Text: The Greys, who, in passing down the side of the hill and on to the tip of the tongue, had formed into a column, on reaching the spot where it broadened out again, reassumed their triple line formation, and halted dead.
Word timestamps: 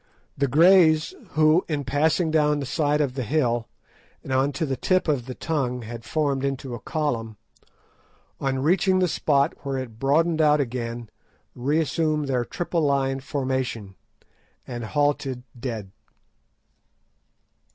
The 0.35 0.47
Greys, 0.47 1.13
who, 1.33 1.63
in 1.67 1.83
passing 1.83 2.31
down 2.31 2.59
the 2.59 2.65
side 2.65 3.01
of 3.01 3.13
the 3.13 3.21
hill 3.21 3.67
and 4.23 4.33
on 4.33 4.51
to 4.53 4.65
the 4.65 4.75
tip 4.75 5.07
of 5.07 5.27
the 5.27 5.35
tongue, 5.35 5.83
had 5.83 6.03
formed 6.03 6.43
into 6.43 6.73
a 6.73 6.79
column, 6.79 7.37
on 8.39 8.57
reaching 8.63 8.97
the 8.97 9.07
spot 9.07 9.53
where 9.61 9.77
it 9.77 9.99
broadened 9.99 10.41
out 10.41 10.59
again, 10.59 11.11
reassumed 11.55 12.25
their 12.29 12.43
triple 12.45 12.81
line 12.81 13.19
formation, 13.19 13.93
and 14.65 14.85
halted 14.85 15.43
dead. 15.59 15.91